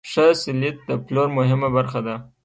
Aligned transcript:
ښه 0.11 0.25
سلیت 0.43 0.77
د 0.89 0.91
پلور 1.05 1.27
مهمه 1.37 1.69
برخه 1.77 1.99
ده. 2.07 2.15